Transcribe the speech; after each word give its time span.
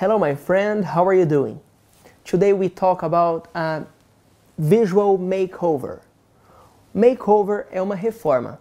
Hello, 0.00 0.18
my 0.18 0.34
friend, 0.34 0.82
how 0.82 1.06
are 1.06 1.12
you 1.12 1.26
doing? 1.26 1.60
Today 2.24 2.54
we 2.54 2.70
talk 2.70 3.02
about 3.02 3.48
a 3.54 3.84
visual 4.56 5.18
makeover. 5.18 6.00
Makeover 6.94 7.66
é 7.70 7.82
uma 7.82 7.96
reforma. 7.96 8.58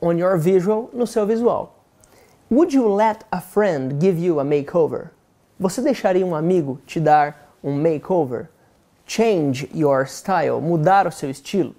On 0.00 0.16
your 0.16 0.38
visual, 0.38 0.88
no 0.94 1.06
seu 1.06 1.26
visual. 1.26 1.74
Would 2.48 2.72
you 2.72 2.88
let 2.88 3.24
a 3.30 3.42
friend 3.42 4.00
give 4.00 4.18
you 4.18 4.40
a 4.40 4.42
makeover? 4.42 5.10
Você 5.60 5.82
deixaria 5.82 6.24
um 6.24 6.34
amigo 6.34 6.80
te 6.86 6.98
dar 6.98 7.52
um 7.62 7.76
makeover? 7.76 8.48
Change 9.04 9.68
your 9.74 10.06
style, 10.06 10.62
mudar 10.62 11.06
o 11.06 11.12
seu 11.12 11.28
estilo. 11.28 11.74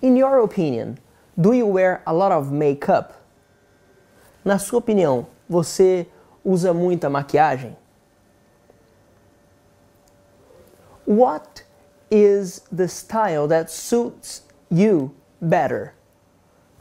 In 0.00 0.16
your 0.16 0.38
opinion, 0.38 0.96
do 1.38 1.52
you 1.52 1.66
wear 1.66 2.02
a 2.06 2.14
lot 2.14 2.32
of 2.32 2.50
makeup? 2.50 3.12
Na 4.42 4.56
sua 4.56 4.78
opinião, 4.78 5.26
você 5.50 6.06
usa 6.44 6.72
muita 6.72 7.10
maquiagem? 7.10 7.76
What 11.04 11.64
is 12.08 12.62
the 12.70 12.86
style 12.86 13.48
that 13.48 13.68
suits 13.68 14.42
you 14.70 15.10
better? 15.40 15.92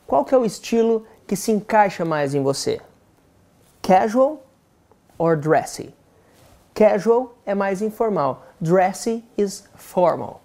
Qual 0.05 0.23
que 0.23 0.35
é 0.35 0.37
o 0.37 0.45
estilo 0.45 1.07
que 1.27 1.35
se 1.35 1.51
encaixa 1.51 2.05
mais 2.05 2.35
em 2.35 2.43
você? 2.43 2.79
Casual 3.81 4.43
or 5.17 5.35
dressy? 5.35 5.95
Casual 6.75 7.35
é 7.47 7.55
mais 7.55 7.81
informal. 7.81 8.43
Dressy 8.61 9.25
is 9.35 9.63
formal. 9.75 10.41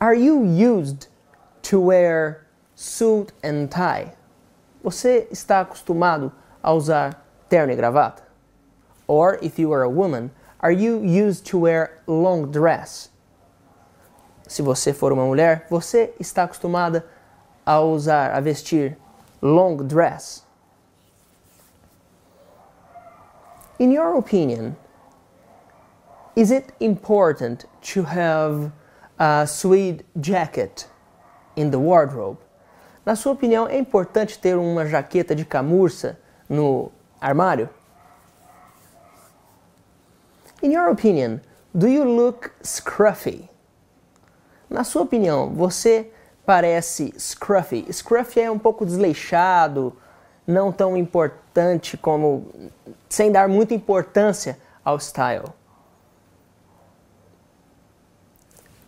Are 0.00 0.14
you 0.14 0.42
used 0.42 1.08
to 1.62 1.80
wear 1.80 2.46
suit 2.74 3.32
and 3.42 3.68
tie? 3.68 4.14
Você 4.84 5.26
está 5.30 5.62
acostumado 5.62 6.30
a 6.62 6.70
usar 6.74 7.24
terno 7.48 7.72
e 7.72 7.74
gravata? 7.74 8.22
Or 9.06 9.38
if 9.40 9.58
you 9.58 9.72
are 9.72 9.82
a 9.82 9.88
woman, 9.88 10.30
are 10.60 10.70
you 10.70 11.02
used 11.02 11.46
to 11.46 11.58
wear 11.58 12.02
long 12.06 12.50
dress? 12.50 13.08
Se 14.46 14.60
você 14.60 14.92
for 14.92 15.10
uma 15.10 15.24
mulher, 15.24 15.66
você 15.70 16.12
está 16.20 16.42
acostumada 16.42 17.02
a 17.64 17.80
usar, 17.80 18.34
a 18.34 18.40
vestir 18.40 18.98
long 19.40 19.78
dress? 19.78 20.44
In 23.78 23.90
your 23.90 24.18
opinion, 24.18 24.76
is 26.36 26.50
it 26.50 26.74
important 26.78 27.64
to 27.94 28.02
have 28.02 28.70
a 29.18 29.46
suede 29.46 30.04
jacket 30.20 30.86
in 31.56 31.70
the 31.70 31.78
wardrobe? 31.78 32.36
Na 33.04 33.14
sua 33.14 33.32
opinião, 33.32 33.68
é 33.68 33.78
importante 33.78 34.38
ter 34.38 34.56
uma 34.56 34.86
jaqueta 34.86 35.34
de 35.34 35.44
camurça 35.44 36.18
no 36.48 36.90
armário? 37.20 37.68
In 40.62 40.72
your 40.72 40.90
opinion, 40.90 41.40
do 41.74 41.86
you 41.86 42.04
look 42.04 42.50
scruffy? 42.62 43.48
Na 44.70 44.84
sua 44.84 45.02
opinião, 45.02 45.50
você 45.54 46.10
parece 46.46 47.12
scruffy? 47.18 47.86
Scruffy 47.92 48.40
é 48.40 48.50
um 48.50 48.58
pouco 48.58 48.86
desleixado, 48.86 49.94
não 50.46 50.72
tão 50.72 50.96
importante 50.96 51.98
como 51.98 52.46
sem 53.08 53.30
dar 53.30 53.48
muita 53.48 53.74
importância 53.74 54.58
ao 54.82 54.98
style. 54.98 55.52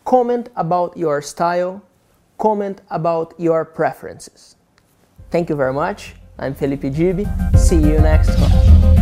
Comment 0.02 0.48
about 0.54 0.98
your 0.98 1.22
style 1.22 1.82
comment 2.38 2.80
about 2.90 3.34
your 3.38 3.64
preferences. 3.64 4.56
Thank 5.30 5.48
you 5.48 5.56
very 5.56 5.72
much. 5.72 6.14
I'm 6.38 6.54
Felipe 6.54 6.92
Gibi. 6.92 7.26
See 7.56 7.76
you 7.76 7.98
next 7.98 8.36
time. 8.36 8.95